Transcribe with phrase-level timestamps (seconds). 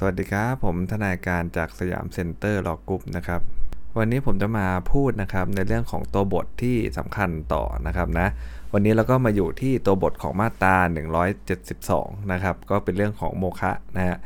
[0.00, 3.40] สวัสดีครับผมทนายการจาก Siam Center Law Group นะครับ
[3.98, 8.28] วันนี้ผมจะมาพูดนะครับในเรื่องของตัวบทที่สำคัญต่อนะครับนะ
[8.72, 10.76] วันนี้เราก็มาอยู่ที่ตัวบทของมาตรา
[11.54, 14.16] 172 นะครับก็เป็นเรื่องของโมฆะนะฮะ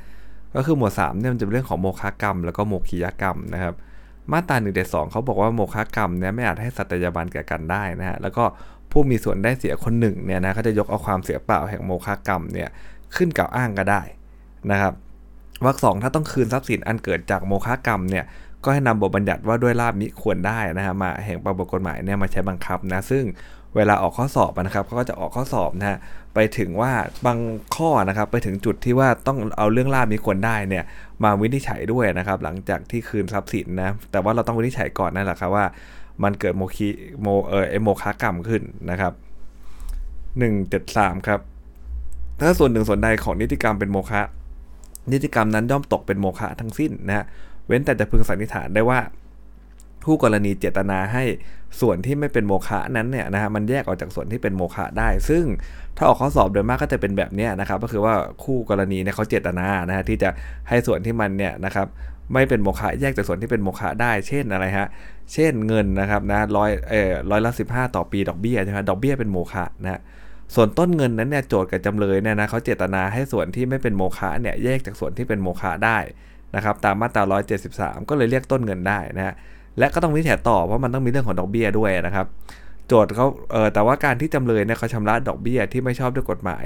[0.54, 3.74] ก็คือหมวด3เนี่ยมันจะเป็นเรื่องของโมฆะกรรม แล้วก็โมฆียกรรมนะครับ
[4.32, 8.44] มาตรา172เขาบอกว่าโมฆะกรรมเนี่ยไม่อาจให้สัตยาบันแก่กันได้นะฮะแล้วก็
[8.90, 12.68] ผู้มีส่วนได้เสียคนหนึ่งเนี่ยนะเขาจะยกเอาความเสียเปล่าแห่งโมฆะกรรมเนี่ย
[13.16, 14.02] ขึ้นกล่าวอ้างก็ได้
[14.72, 14.94] นะครับ
[15.64, 18.24] วรรคสองถ้าต้องคืนทรัพย์สินอันเกิดจากโมฆะกรรมเนี่ย
[18.64, 23.24] ก็ให้นำบทบัญญัติว่าด้วยลาภมิควรได้นะฮะมาแห่งประมวลกฎหมายเนี่ยมาใช้บังคับนะซึ่ง
[23.76, 25.98] เวลาออกข้อสอบนะครับเขาก็จะออกข้อสอบนะฮะ
[26.34, 26.92] ไปถึงว่า
[27.26, 27.38] บาง
[27.76, 30.84] ข้อนะครับไปถึงจุดที่ว่าต้องเอาเรื่องลาภมิควรได้เนี่ย
[31.24, 35.66] มาวินิจฉัยด้วยนะครับหลังจากที่คืนทรัพย์สินนะแต่ว่าเราต้องวินิจฉัยก่อนนั่นแหละครับว่า
[36.22, 36.88] มันเกิดโมฆี
[37.20, 39.12] โมเออโมฆะกรรมขึ้นนะครับ
[40.40, 41.40] 173ครับ
[42.40, 44.22] ถ้าส่วนหนึ่งส่วนใดของนิติกรรมเป็นโมฆะ
[45.10, 47.24] นิติกรรมนั้นย่อมตกเป็นโมฆะทั้งสิ้นนะฮะ
[47.66, 49.00] เว้นแต่จะพึงสันนิษฐานได้ว่า
[50.04, 51.24] ผู้กรณีเจตนาให้
[51.80, 55.44] ส่วนที่ไม่เป็นโมฆะนั้นเนี่ยนะฮะมันแยกออกจากส่วนที่เป็นโมฆะได้ ซึ่ง
[55.96, 58.14] ถ้าออกข้อสอบโดยมากก็จะเป็นแบบนี้นะครับก็คือว่า
[58.44, 60.30] คู่กรณีเนี่ยเขาเจตนานะฮะที่จะ
[60.68, 61.86] ให้ส่วนที่มันเนี่ยนะครับ
[62.32, 64.88] ไม่เป็นโมฆะแยกจากส่วนที่เป็นโมฆะได้ เช่นอะไรฮะ
[65.32, 70.00] เช่นเงินนะครับนะร้อยเอ่อร้อยละสิบห้าต่อปีดอกเบี้ยใช่ไหมดอกเบี้ยเป็นโมฆะนะฮะ
[70.54, 75.98] ส่วนต้นเงินนั้นเนี่ยโจทย์กับจำเลยเนี่ยนะเขาเจตนาให้ส่วนที่ไม่เป็นโมฆะเนี่ยแยกจากส่วนที่เป็นโมฆะได้
[76.56, 79.34] นะครับตามมาตรา 173 ก็เลยเรียกต้นเงินได้นะฮะ
[79.78, 82.26] และก็ต้องวินิจฉัยต่อเพราะมันต้องมีเรื่องของดอกเบี้ยด้วยนะครับ
[82.88, 86.64] โจทย์เขาเออแต่ว่าการที่จำเลยเนี่ยเขาชำระดอกเบี้ยที่ไม่ชอบด้วยกฎหมาย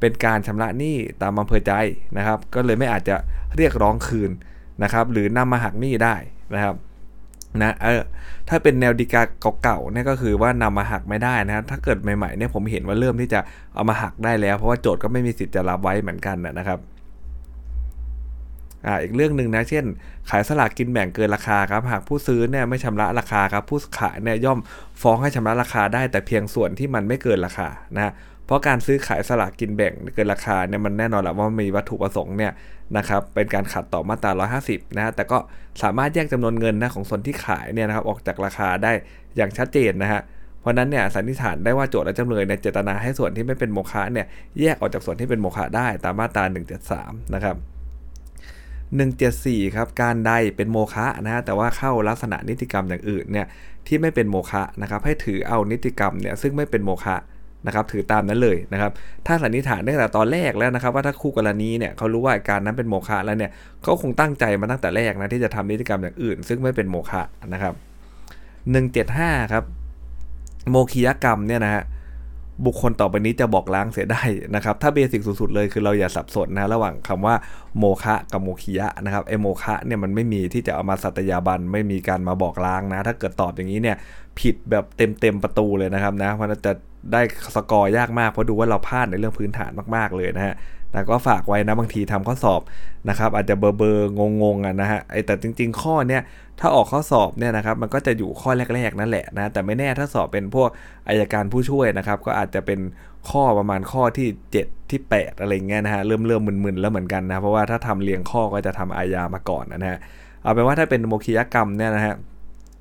[0.00, 1.72] เป็นการชำระหนี้ตามอำเภอใจ
[2.16, 3.16] นะครับ ก็เลยไม่อาจจะ
[3.56, 4.30] เรียกร้องคืน
[4.82, 6.14] นะครับ หรือนำมาหักหนี้ได้
[6.54, 6.74] นะครับ
[7.64, 8.02] นะเออ
[8.48, 9.22] ถ้าเป็นแนวดีกา
[9.62, 13.40] เก่าๆเนี่ยก็คือว่านำมาหักไม่ได้นะถ้าเกิดใหม่ๆเนี่ยผมเห็นว่าเริ่มที่จะ
[13.74, 16.78] เอามาหักได้แล้ว เพราะว่าโจทย์ก็ไม่มีสิทธิ์จะรับไว้เหมือนกันนะครับ
[18.86, 19.84] อ่าอีกเรื่องหนึ่งนะ เช่น
[20.30, 24.58] ขายสลากกินแบ่งเกินราคาครับ หากผู้ซื้อเนี่ยไม่ชำระราคาครับ ผู้ขายเนี่ยย่อม
[25.02, 28.12] ฟ้องให้ชำระราคาได้แต่เพียงส่วนที่มันไม่เกินราคานะ
[28.48, 32.52] เพราะการซื้อขายสลากกินแบ่งเกินราคาเนี่ยมันแน่นอนแหละว่ามีวัตถุประสงค์เนี่ย
[32.96, 34.32] นะครับเป็นการขัดต่อมาตรา
[34.62, 35.38] 150 นะแต่ก็
[35.82, 38.92] สามารถแยกจำนวนเงินนะของส่วนที่ขายเนี่ยนะครับออกจากราคาได้
[39.36, 40.20] อย่างชัดเจนนะฮะ
[40.60, 44.26] เพราะนั้นเนี่ยสันนิษฐานได้ว่าโจทย์และจำเลยเนี่ยเจตนาให้ส่วนที่ไม่เป็นโมฆะเนี่ย
[44.60, 46.44] แยกออกจากส่วนที่เป็นโมฆะได้ตามมาตรา
[46.88, 47.56] 173 นะครับ
[48.90, 53.46] 174 ครับ การใดเป็นโมฆะนะฮะแต่ว่าเข้าลักษณะนิติกรรมอย่างอื่นเนี่ย
[53.86, 57.16] ที่ไม่เป็นโมฆะนะครับให้ถือเอานิติกรรมเนี่ยซึ่งไม่เป็นโมฆะ
[57.66, 58.92] นะครับถือตามนั้นเลยนะครับ
[59.26, 63.50] ถ้าสันนิษฐานตั้งแต่ตอนแรกแล้วนะครับ ว่าถ้าคู่กรณีเนี่ยเขารู้ว่าการนั้นเป็นโมฆะแล้วเนี่ย
[63.82, 67.74] เขาคงตั้งใจมาตั้งแต่แรกนะที่จะทำนิติกรรมอย่างอื่น ซึ่งไม่เป็นโมฆะนะครับ
[68.62, 69.64] 175 ครับ
[70.70, 71.84] โมคียกรรมเนี่ยนะฮะ
[72.66, 74.22] บุคคลต่อไปนี้จะบอกล้างเสียได้
[74.54, 77.34] นะครับ ถ้าเบสิกสุดๆเลยคือเราอย่าสับสนนะระหว่างคำว่า
[77.78, 83.96] โมคะกับโมคิยะนะครับไอโมคะเนี่ยมันไม่มีที่จะเอามาสัตยาบันไม่มีการมาบอกล้างนะ ถ้าเกิดตอบอย่างนี้เนี่ย
[84.40, 86.72] ผิดแบบเต็มๆประตูเลยนะครับนะเพราะจะ
[87.12, 87.20] ได้
[87.56, 90.54] สกอร์ยากมากเพราะดูว่าเราพลาดในเรื่องพื้นฐานมากๆเลยนะฮะ
[90.92, 92.60] แต่ก็ฝากไว้นะบางทีทำข้อสอบ
[93.08, 96.22] นะครับอาจจะเบอร์เบอร์งงงอะนะฮะไอแต่จริง ๆ ข้อเนี้ย
[96.60, 100.70] ถ้าออกข้อสอบเนี่ยนะครับมันก็จะอยู่ข้อแรก ๆ นั่นแหละนะแต่ไม่แน่ถ้าสอบเป็นพวก
[101.08, 102.80] อายการผู้ช่วยนะครับก็อาจจะเป็น
[103.30, 104.28] ข้อประมาณข้อที่
[104.60, 109.98] 7 ที่ 8 อะไรเงี้ยนะฮะเริ่มเริ่มมึนๆแล้วเหมือนกันนะเพราะว่าถ้าทำเรียงข้อก็จะทำอาญามาก่อนนะฮะ
[110.42, 112.14] เอาเป็นว่าถ้าเป็นโมคียกรรมเนี่ยนะฮะ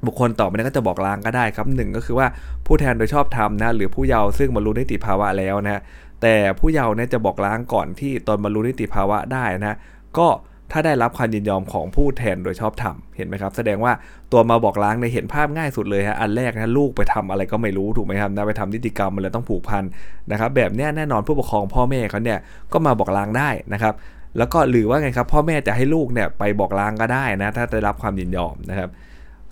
[0.05, 2.27] บุคคลต่อไปนี้ก็จะบอกลางก็ได้ครับหนึ่งก็คือว่า
[2.65, 5.81] ผู้แทนโดยชอบธรรมนะหรือผู้เยาว์ซึ่งบรรลุนิติภาวะแล้วนะ
[6.21, 9.77] แต่ผู้เยาว์เนี่ยจะบอกล้างก่อนที่ตนบรรลุนิติภาวะได้นะ
[10.17, 10.27] ก็
[10.71, 13.93] ถ้าได้รับความยินยอมของผู้แทนโดยชอบธรรมเห็นไหมครับ แสดงว่า
[14.31, 19.83] ตัวมาบอกล้างในเห็นภาพง่ายสุดเลยฮะอันแรกนะลูกไปทำอะไรก็ไม่รู้ถูกไหมครับนะไปทำนิติกรรมมันเลยต้องผูกพัน
[20.31, 22.39] นะครับ แบบนี้แน่นอนผู้ปกครองพ่อแม่เขาเนี่ย
[22.73, 23.93] ก็มาบอกล้างได้นะครับ
[24.37, 28.89] แล้วก็หรือว่าไงครับพ่อแม่จะให้ลูกเนี่ยไปบอกล้างก็ได้นะถ้าได้รับความยินยอมนะครับ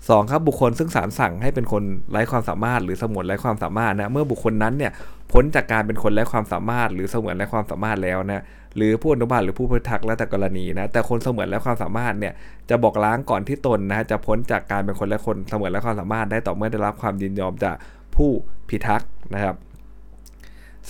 [0.08, 4.92] สองครับบุคคลซึ่งศาลสั่งให้เป็นคนไร้ความสามารถ หรือสมวนไร้ความสามารถนะเมื่อบุคคลนั้นเนี่ย
[5.32, 8.42] พ้นจากการเป็นคนไร้ความสามารถ หรือเสมวนไร้ความสามารถแล้วนะ
[8.76, 12.32] หรือผู้อนุบาลหรือผู้พิทักษ์แล้วแต่กรณีนะแต่คนเสมวนไร้ความสามารถเนี่ย
[12.70, 17.76] จะบอกล้างก่อนที่ตนนะจะพ้นจากการเป็นคนและคนเสมวนไร้ความสามารถได้ต่อเมื่อได้รับความยินยอมจาก
[18.16, 18.30] ผู้
[18.68, 19.56] พิทักษ์นะครับ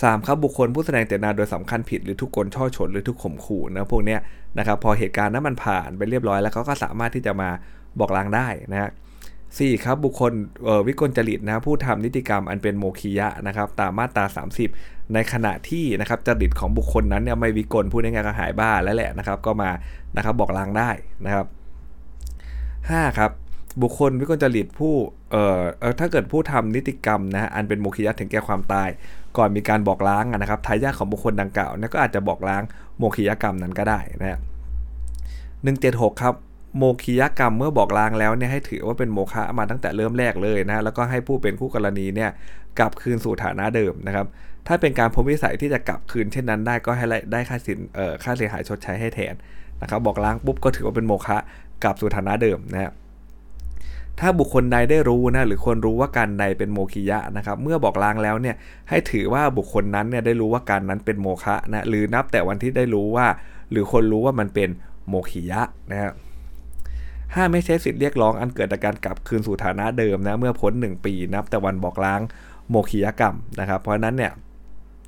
[0.01, 4.19] สามครับบุคคลผู้แสดงเจตนาโดยสำคัญผิดหรือทุกคนช่อชนหรือทุกข่มขู่นะพวกเนี้ย
[4.57, 7.49] นะครับพอเหตุการณ์นั้นมันผ่านไปเรียบร้อยแล้วเขาก็สามารถที่จะมา
[7.99, 8.91] บอกล้างได้นะฮะ
[9.57, 10.31] สี่ครับบุคคล
[10.87, 14.25] วิกลจริตนะผู้ทำนิติกรรมอันเป็นโมคียะนะครับตามมาตรา
[14.69, 19.69] 30 ในขณะที่นะครับจริตของบุคคลนั้นเนี่ยไม่วิกลพูดง่ายๆก็หายบ้าแล้วแหละนะครับก็มา
[20.17, 20.89] นะครับบอกลางได้
[21.25, 21.45] นะครับ
[22.31, 23.31] 5ครับ
[23.81, 24.93] บุคคลวิกลจริตผู้
[25.31, 25.61] เอ่อ
[25.99, 28.89] ถ้าเกิดผู้ทำนิติกรรมนะอันเป็นโมคียะถึงแก่ความตาย
[29.37, 32.63] ก่อนมีการบอกล้างนะครับทายาทของบุคคลดังกล่าวนี่ก็อาจจะบอกล้าง
[32.97, 34.39] โมคียกรรมนั้นก็ได้นะ
[35.25, 36.35] 176ครับ
[36.77, 42.29] โมคียกรรมเมื่อบอกลางแล้วเนี่ยให้ถือว่าเป็นโมฆะมาตั้งแต่เริ่มแรกเลยนะแล้วก็ให้ผู้เป็นคู่กรณีเนี่ย
[42.79, 44.25] กลับคืนสู่ฐานะเดิมนะครับ
[44.67, 49.35] ถ้าเป็นการพบวิสัยที่จะกลับคืนเช่นนั้นได้ก็ให้ได้ค่าสินเอ่อค่าเสียหายชดใช้ให้แทน
[49.81, 51.37] นะครับ บอกล้างปุ๊บก็ถือว่าเป็นโมฆะ
[51.83, 52.93] กลับสู่ฐานะเดิมนะครับ
[54.19, 58.55] ถ้าบุคคลใดได้รู้นะหรือคนรู้ว่าการใดเป็นโมคิยะนะครับเมื่อบอกล้างแล้วเนี่ย
[58.89, 63.27] ให้ถือว่าบุคคลนั้นเนี่ยได้รู้ว่าการนั้นเป็นโมฆะนะหรือนับแต่วันที่ได้รู้ว่า
[63.71, 64.69] หรือคนรู้ว่ามันเป็น
[65.09, 65.61] โมคิยะ
[65.91, 66.13] นะครับ
[67.35, 72.21] ห้าไม่ใช้สิทธิ์เรียกร้องอันเกิดจากการกลับคืนสู่ฐานะเดิมนะเมื่อพ้น 1 ปีนับแต่วันบอกล้าง
[72.69, 74.31] โมคิยกรรมนะครับ เพราะนั้นเนี่ย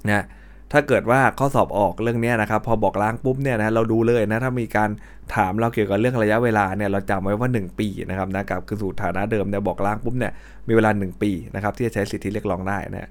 [0.09, 0.23] นะ
[0.71, 4.89] ถ้าเกิดว่าข้อสอบออกเรื่องนี้นะครับ พอบอกล้างปุ๊บเนี่ยนะเราดูเลยนะถ้ามีการ
[5.35, 10.31] ถามเราเกี่ยวกับเรื่องระยะเวลาเนี่ยเราจำไว้ว่า 1 ปีนะครับนะกับคือสู่ฐานะเดิมเนี่ยบอกล้างปุ๊บเนี่ย
[10.67, 13.09] มีเวลา 1 ปีนะครับที่จะใช้สิทธิเรียกร้องได้นะ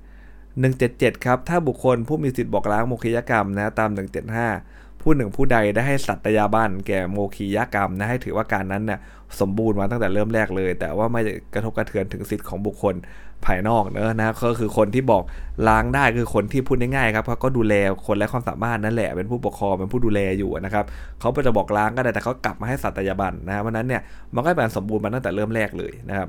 [0.61, 3.91] 177 ครับ ถ้าบุคคลผู้มีสิทธิ์บอกล้างโมคิยกรรมนะตาม
[4.45, 8.99] 175 ผู้หนึ่งผู้ใดได้ให้สัตยาบันแก่โมคียกรรมนะให้ถือว่าการนั้นเนี่ย
[9.41, 11.21] สมบูรณ์มาตั้งแต่เริ่มแรกเลย แต่ว่าไม่
[11.55, 12.95] กระทบกระเทือนถึงสิทธิ์ของบุคคล
[13.45, 15.23] ภายนอกเนอะนะก็คือคนที่บอก
[15.69, 17.75] ล้างได้คือคนที่พูดง่ายๆครับเขาก็ดูแล
[18.07, 20.85] คนและความสามารถนั่นแหละเป็นผู้ปกครองเป็นผู้ดูแลอยู่นะครับ
[21.21, 24.03] เขาจะบอกล้างก็ได้แต่เขากลับมาให้สัตยาบันนะเพราะนั้นเนี่ย
[24.35, 26.29] มันก็เป็นสมบูรณ์มาตั้งแต่เริ่มแรกเลยนะครับ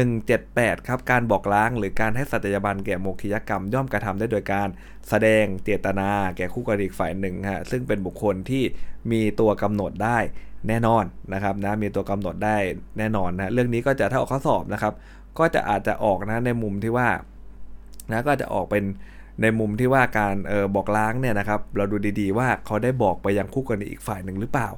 [0.00, 4.68] 178 ครับ การบอกล้างหรือการให้สัตยาบันแก่โมคิยกรรมย่อมกระทำได้โดยการ
[5.08, 8.64] แสดงเจตนาแก่คู่กรณีฝ่ายหนึ่งฮะซึ่งเป็นบุคคลที่
[9.12, 10.18] มีตัวกำหนดได้
[10.68, 11.04] แน่นอน
[11.34, 12.56] นะครับนะมีตัวกำหนดได้
[12.98, 14.94] แน่นอนนะเรื่องนี้ก็จะถ้าออกข้อสอบนะครับ
[15.38, 17.08] ก็จะอาจจะออกนะในมุมที่ว่า
[18.10, 18.84] นะก็จะออกเป็น
[19.42, 24.68] ในมุมที่ว่าการออบอกล้างเนี่ยนะครับ เราดูดีๆว่าเขาได้บอกไปยังคู่กรณีอีกฝ่ายหนึ่งหรือเปล่า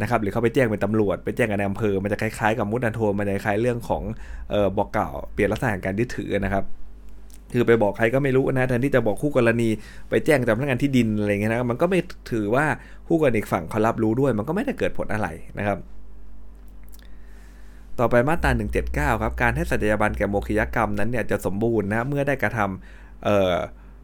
[0.00, 4.02] นะครับหรือเขาไปแจ้งเป็นตำรวจไปแจ้งกับนายอำเภอมันจะคล้ายๆกับมุดอันโทมันจะคล้ายเรื่องของ
[4.52, 6.64] ออบอกกล่าวเปลี่ยนลักษณะการยึดถือนะครับ
[7.52, 9.68] คือไปบอกใครก็ไม่รู้นะแทนที่จะบอกคู่กรณี
[10.08, 11.98] ไปแจ้งจำพนักงานที่ดินอะไรเงี้ยนะมันก็ไม่
[12.32, 12.64] ถือว่า
[13.08, 15.28] คู่กรณีฝั่งเขารับรู้ด้วย มันก็ไม่ได้เกิดผลอะไร
[15.58, 15.78] นะครับ
[17.98, 18.50] ต่อไปมาตรา
[18.82, 23.26] 179 ครับ การให้สัญญาบันแก่โมคิยกรรมนั้นเนี่ยจะสมบูรณ์นะเมื่อได้กระทำ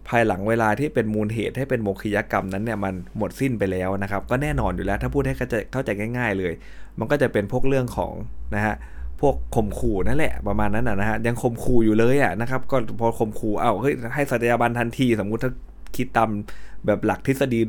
[0.08, 5.34] ภายหลังเวลาที่เป็นมูลเหตุให้เป็นโมคิยกรรมนั้นเนี่ยมันหมดสิ้นไปแล้วนะครับ ก็แน่นอนอยู่แล้วถ้าพูดให้
[5.72, 6.52] เข้าใจง่าย ๆ เลย
[6.98, 8.12] มันก็จะเป็นพวกเรื่องของ
[8.54, 8.74] นะฮะ
[9.20, 15.52] พวกข่มขู่นั่นแหละประมาณนั้นนะฮะยังข่มขู่อยู่เลยอะนะครับก็พอข่มขู่เอาเฮ้ยให้สัญญาบันทันที สมมุติถ้า
[15.96, 16.30] คิดตาม
[16.86, 17.60] แบบหลักทฤษฎี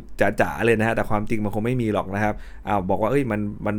[0.41, 2.33] จ๋าๆเลยนะฮะแต่ความจริงมันคงไม่มีหรอกนะครับ
[2.67, 3.75] อ้าวบอกว่าเอ้ยมันมัน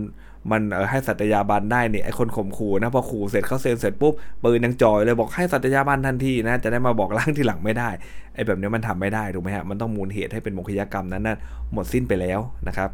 [0.50, 4.14] มันให้สัตยาบันได้เนี่ยไอคนข่มขู่นะพอขู่เสร็จเขาเซ็นเสร็จปุ๊บ
[4.44, 7.88] ปืนยังจอยเลยบอกให้สัตยาบันทันทีนะจะได้มาบอกล่างทีหลังไม่ได้
[8.34, 11.36] ไอแบบนี้มันทำไม่ได้ถูกไหมฮะมันต้องมูลเหตุให้เป็นมคยกรรมนั้นนะ
[11.72, 12.90] หมดสิ้นไปแล้วนะครับ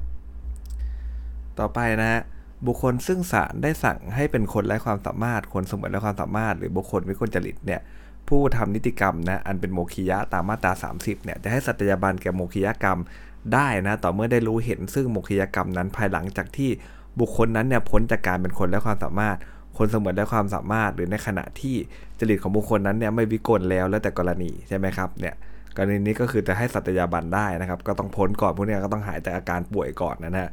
[1.58, 2.20] ต่อไปนะฮะ
[2.66, 7.81] บุคคลซึ่งศาลได้สั่งให้เป็นคนไร้ความสามารถคนสมบูรณ์และความสามารถ หรือบุคคลวิกลจริตเนี่ย
[8.28, 12.99] ผู้ทำนิติกรรมนะอันเป็นโมคียะตามมาตรา 30เนี่ยจะให้สัตยาบันแก่โมคียกรรม
[13.54, 16.70] ได้นะต่อเมื่อได้รู้เห็นซึ่งโมคียกรรมนั้นภายหลังจากที่
[17.20, 19.36] บุคคลนั้นเนี่ยพ้นจากการเป็นคนและความสามารถ
[19.78, 21.76] คนเสมือนและความสามารถ หรือในขณะที่
[22.18, 25.34] จริตของบุคคลนั้นเนี่ยไม่วิกลแล้วแล้วแต่กรณีใช่ไหมครับเนี่ย
[25.76, 30.50] กรณีนี้ก็คือจะให้สัตยาบันได้นะครับ ก็ต้องพ้นก่อนพวกนี้ก็ต้องหายจากอาการป่วยก่อนนะฮะ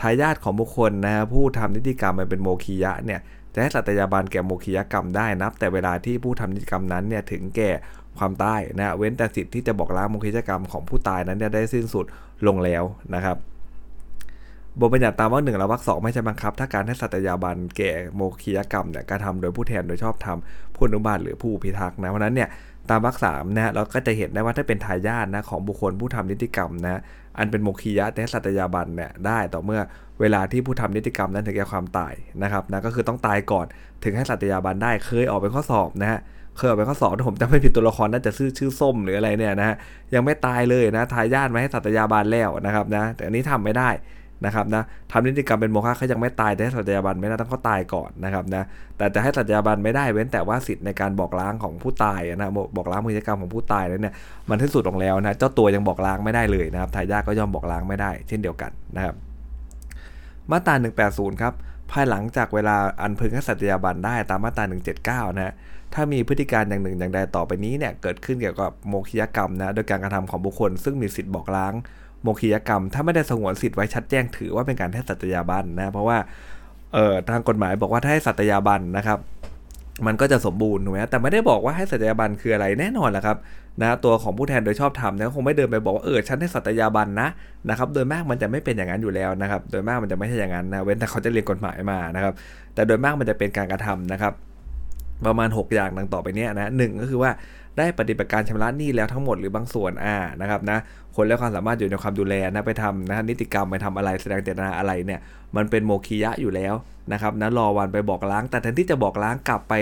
[0.00, 3.20] ทายาทของบุคคลนะผู้ทำนิติกรรมมาเป็นโมคียะเนี่ย
[3.54, 7.70] จะให้สัตยาบันแก่โมฆียกรรมได้นับ แต่เวลาที่ผู้ทำนิติกรรมนั้นเนี่ยถึงแก่
[8.18, 12.06] ความตายนะเว้นแต่สิทธิ์ที่จะบอกล้างโมฆียกรรมของผู้ตายนั้นเนี่ยได้สิ้นสุด
[12.46, 12.82] ลงแล้ว
[13.14, 13.36] นะครับ
[14.80, 22.48] บทบัญญัติตามวรรคหนึ่งและวรรคสองไม่ใช้บังคับ ถ้าการให้สัตยาบันแก่โมฆียกรรมเนี่ยกระทำโดยผู้แทนโดยชอบธรรมผู้อนุบาลหรือผู้พิทักษ์นะเพราะนั้นเนี่ย
[22.90, 27.00] ตามวรรคสามนะเราก็จะเห็นได้ว่าถ้าเป็นทายาทนะของบุคคลผู้ทำนิติกรรมนะ
[27.38, 29.80] อันเป็นโมฆียะแต่สัตยาบันเนี่ยได้ต่อเมื่อ
[30.20, 33.66] เวลาที่ผู้ทำนิติกรรมนั้นถึงแก่ความตายนะครับนะก็คือต้องตายก่อน
[34.04, 36.20] ถึงให้สัตยาบันได้เคยออกเป็นข้อสอบนะฮะ
[36.56, 39.76] เคยออกเป็นข้อสอบผมจำไม่ผิดตัวละครน่าจะชื่อชื่อส้มหรืออะไรเนี่ยนะฮะ
[40.14, 43.90] ยังไม่ตายเลยนะทายาทมาให้สัตยาบันแล้วนะครับนะแต่อันนี้ทำไม่ได้
[44.46, 44.82] นะครับนะ
[45.12, 48.62] ทำนิติกรรมเป็นโมฆะเขายังไม่ตายแต่ให้สัตยาบันไม่ได้ต้องเขาตายก่อนนะครับนะ
[48.96, 54.14] แต่จะให้สัตยาบันไม่ได้เว้นแต่ว่าสิทธิ์ในการบอกล้างของผู้ตายนะบอกล้างพฤติกรรมของผู้ตายแล้วเนี่ย
[54.48, 59.14] มันที่สุดลงแล้วนะเจ้าตัวยังบอกล้างไม่ได้เลยนะครับทายาทก็ยอมบอกล้างไม่ได้ เช่นเดียวกันนะครับ
[60.50, 60.74] มาตรา
[61.08, 61.54] 180 ครับ
[61.90, 64.64] ภายหลังจากเวลาอันพึงให้สัตยาบันได้ตามมาตรา
[65.30, 65.54] 179 นะ
[65.94, 71.72] ถ้ามีพฤติการอย่างหนึ่งอย่างใดต่อไปนี้เนี่ยเกิดขึ้นเกี่ยวกับโมฆะกรรมนะ โดยการกระทำของบุคคลซึ่งมีสิทธิ์บอกล้าง
[72.22, 76.18] โมคียกรรม ถ้าไม่ได้สงวนสิทธิ์ไว้ชัดแจ้งถือว่าเป็นการให้สัตยาบันนะเพราะว่า
[76.94, 79.18] เอ่อทางกฎหมายบอกว่าถ้าให้สัตยาบันนะครับ
[80.06, 83.36] มันก็จะสมบูรณ์ถูกไหมแต่ไม่ได้บอกว่าให้สัตยาบันคืออะไรแน่นอนแหละครับ
[83.80, 87.28] นะตัวของผู้แทนโดยชอบทำเนี่ยคงไม่เดินไปบอกว่าเออฉันให้สัตยาบันนะ
[87.68, 92.32] นะครับโดยมากมันจะไม่เป็นอย่างนั้นอยู่แล้วนะครับ โดยมากมันจะไม่ใช่อย่างนั้นนะเว้นแต่เขาจะเรียนกฎหมายมานะครับ
[92.74, 94.32] แต่โดยมากมันจะเป็นการกระทำนะครับ
[95.26, 97.30] ประมาณ 6 อย่างดังต่อไปเนี้ยนะหนึ่งก็คือว่า
[97.78, 100.78] ได้ปฏิบัติการชำระหนี้แล้วทั้งหมดหรือบางส่วนอ่านะครับนะ
[101.16, 105.20] คนและความสามารถอยู่ในความดูแลนะไปทำนะนิติกรรมไปทำอะไรแสดงเจตนาอะไรเนี่ย
[105.56, 106.74] มันเป็นโมคียะอยู่แล้ว
[107.12, 109.74] นะครับนะรอวันไปบอกล้าง แต่แทนที่จะบอกล้างกลับไป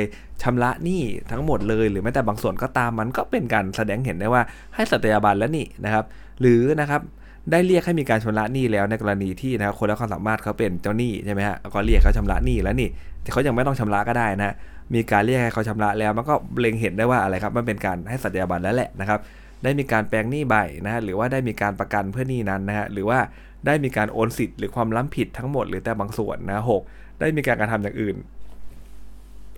[0.43, 4.43] ชำระหนี้ทั้งหมดเลย หรือแม้แต่บางส่วนก็ตามมันก็เป็นการแสดงเห็นได้ว่า
[4.75, 6.05] ให้สัตยาบันแล้วนี่นะครับ
[6.41, 7.01] หรือนะครับ
[7.51, 12.89] ได้เรียกให้มีการชำระหนี้แล้วในกรณีที่นะครับคนและความสามารถเขาเป็นเจ้าหนี้ใช่ไหมฮะก็เรียกเขาชำระหนี้แล้วนี่
[13.23, 14.55] แต่เขายังไม่ต้องชำระก็ได้นะ
[14.95, 19.21] มีการเรียกให้เขาชำระแล้วมันก็เล็งเห็นได้ว่าอะไรครับ มันเป็นการให้สัตยาบันแล้วแหละนะครับ
[19.63, 20.55] ได้มีการแปลงหนี้ใบ
[20.85, 23.19] นะฮะหรือว่าได้มีการประกันเพื่อหนี้นั้นนะฮะหรือว่า
[23.67, 26.83] ได้มีการโอนสิทธิ์หรือความล้ำผิดทั้งหมดหรือแต่บางส่วนนะหก
[27.21, 28.17] ได้มีการกระทำอย่างอื่น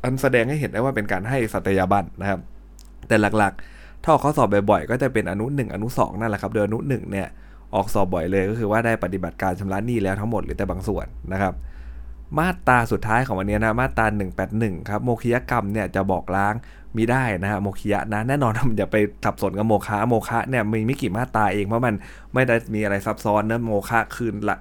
[0.02, 2.40] อันแสดงให้เห็นได้ว่าเป็นการให้สัตยาบันนะครับ
[3.08, 7.28] แต่หลักๆ ถ้าออกข้อสอบบ่อยๆ ก็จะเป็นอนุ 1 อนุ 2 นั่นแหละครับ โดยอนุ 1 เนี่ย
[7.74, 11.54] ออกสอบบ่อยเลยก็คือว่าได้ปฏิบัติการชำระหนี้แล้วทั้งหมดหรือแต่บางส่วนนะครับ
[12.38, 14.06] มาตราสุดท้ายของวันนี้นะมาตรา
[14.48, 16.54] 181 ครับ โมคิยกรรมเนี่ยจะบอกล้าง
[16.96, 21.94] มีได้นะฮะโมคิยะนะแน่นอนอย่าไปสับสนกับโมคะโมคะเนี่ยมีไม่กี่มาตราเองเพราะมัน
[22.34, 24.60] ไม่ได้มีอะไรซับซ้อนนะโมคะคืนหลัก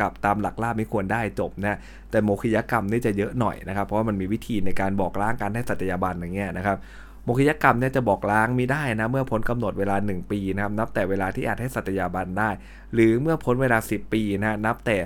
[0.00, 1.78] กับตามหลักล่าไม่ควรได้จบนะ
[2.10, 6.76] แต่โมคิยกรรมนี่จะเยอะหน่อยนะครับเพราะว่ามันมีวิธีในการบอกล้างการให้สัตยาบันอย่างเงี้ยนะครับ
[7.24, 12.50] โมคิยกรรมเนี่ยจะบอกล้างมีได้นะเมื่อพ้นกำหนดเวลา 1 ปีนะครับนับแต่เวลาที่อาจให้สัตยาบันได้
[12.94, 14.98] หรือเมื่อพ้นเวลา 10 ปีนะนับแต่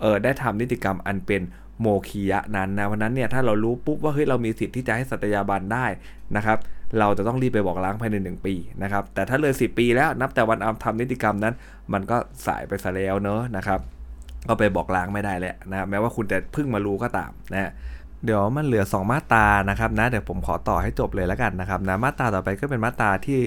[0.00, 1.42] เออได้ทำนิติกรรมอันเป็น
[1.80, 5.86] โมคียะนั้นนะเพราะนั้นเนี่ยถ้าเรารู้ปุ๊บว่าเฮ้ยเรามีสิทธิ์ที่จะให้สัตยาบันได้
[6.36, 6.58] นะครับ
[6.98, 11.54] เราจะต้องรีบไปบอกล้างภายใน 1 ปีนะครับแต่ถ้าเลย 10 ปีแล้วนับแต่วันทำนิติกรรมนั้น
[11.92, 12.16] มันก็
[12.46, 13.80] สายไปซะแล้วเนอะนะครับ
[14.48, 17.70] ก็ไปบอกล้างไม่ได้แล้วนะแม้ว่าคุณจะเพิ่งมารู้ก็ตามนะ
[18.24, 23.38] เดี๋ยวมันเหลือ 2 มาตรานะครับนะเดี๋ยวผมขอต่อให้จบเลยแล้วกันนะครับนะมาตราต่อไปก็เป็นมาตราที่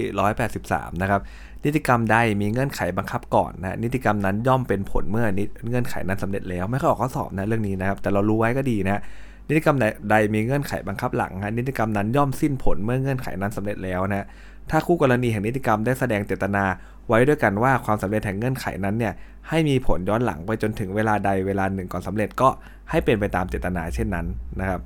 [0.48, 1.20] 183 นะครับ
[1.64, 5.26] นิติกรรมใดมีเงื่อนไขบังคับก่อนนะนิติกรรมนั้นย่อมเป็นผลเมื่อ
[5.68, 9.00] เงื่อนไขนั้นสำเร็จแล้วไม่ค่อยออกข้อสอบนะเรื่องนี้นะครับแต่เรารู้ไว้ก็ดีนะ
[9.48, 9.76] นิติกรรม
[10.10, 14.26] ใดมีเงื่อนไขบังคับหลังนะนิติกรรมนั้นย่อมสิ้นผลเมื่อเงื่อนไขนั้นสำเร็จแล้วนะ
[14.70, 16.64] ถ้าคู่กรณีแห่งนิติกรรมได้แสดงเจตนา
[17.08, 19.12] ไว้ด้วยกันว่าความสำเร็จแห่งเงื่อนไขนั้นเนี่ย
[19.48, 22.48] ให้มีผลย้อนหลังไปจนถึงเวลาใดเวลาหนึ่งก่อนสำเร็จก็
[22.90, 24.26] ให้เป็นไปตามเจตนาเช่นนั้น
[24.60, 24.80] นะครับ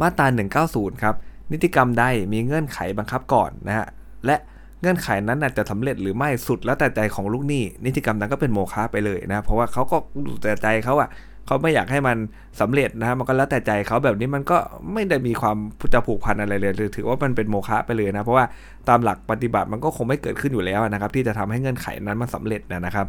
[0.00, 0.26] มาตรา
[0.64, 1.14] 190 ครับ
[1.52, 3.86] นิติกรรมใดมีเงื่อนไขบังคับก่อนนะฮะ
[4.26, 4.36] และ
[4.80, 9.96] เงื่อนไขนั้นอาจะสำเร็จหรือไม่สุดแล้วแต่ใจของลูกหนี้นิติกรรมนั้นก็เป็นโมฆะไปเลยนะเพราะว่าเขาก็
[10.42, 11.08] แต่ใจเขาอะ
[11.48, 12.16] เขาไม่อยากให้มัน
[12.60, 14.56] สำเร็จนะมันก็แล้วแต่ใจเขาแบบนี้มันก็
[14.92, 15.56] ไม่ได้มีความ
[15.94, 18.44] จะผูกพันอะไรเลยถือว่ามันเป็นโมฆะไปเลยนะ เพราะว่า
[18.88, 23.06] ตามหลักปฏิบัติมันก็คงไม่เกิดขึ้นอยู่แล้วนะครับ ที่จะทำให้เงื่อนไขนั้นมันสาเร็จนะครับ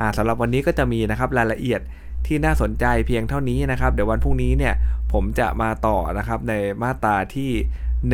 [0.00, 1.80] อ่าสำหรับวันนี้ก็จะมีนะครับรายละเอียด
[2.26, 4.74] ที่น่าสนใจเพียงเท่านี้นะครับ เดี๋ยววันพรุ่งนี้เนี่ย
[5.12, 6.52] ผมจะมาต่อนะครับใน
[6.82, 7.50] มาตราที่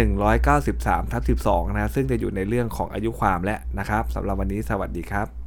[0.09, 5.40] 193ทับ12 นะซึ่งจะอยู่ในเรื่องของอายุความและนะครับสำหรับวันนี้สวัสดีครับ